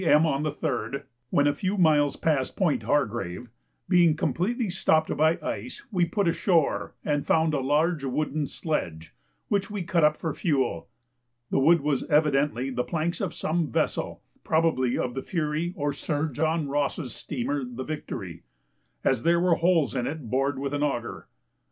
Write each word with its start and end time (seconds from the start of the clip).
M. 0.03 0.25
on 0.25 0.41
the 0.41 0.51
3rd, 0.51 1.03
when 1.29 1.45
a 1.45 1.53
few 1.53 1.77
miles 1.77 2.15
past 2.15 2.55
Point 2.55 2.81
Hargrave, 2.81 3.49
being 3.87 4.15
completely 4.15 4.71
stopped 4.71 5.15
by 5.15 5.37
ice, 5.43 5.83
we 5.91 6.05
put 6.05 6.27
ashore 6.27 6.95
and 7.05 7.23
found 7.23 7.53
a 7.53 7.59
large 7.59 8.03
wooden 8.03 8.47
sledge, 8.47 9.13
which 9.47 9.69
we 9.69 9.83
cut 9.83 10.03
up 10.03 10.17
for 10.17 10.33
fuel. 10.33 10.89
The 11.51 11.59
wood 11.59 11.81
was 11.81 12.03
evidently 12.05 12.71
the 12.71 12.83
planks 12.83 13.21
of 13.21 13.35
some 13.35 13.67
vessel 13.71 14.23
(probably 14.43 14.97
of 14.97 15.13
the 15.13 15.21
Fury 15.21 15.71
or 15.77 15.93
Sir 15.93 16.29
John 16.29 16.67
Ross's 16.67 17.13
steamer 17.13 17.63
the 17.63 17.83
Victory) 17.83 18.41
as 19.03 19.21
there 19.21 19.39
were 19.39 19.53
holes 19.53 19.95
in 19.95 20.07
it 20.07 20.31
bored 20.31 20.57
with 20.57 20.73
an 20.73 20.81
auger. 20.81 21.27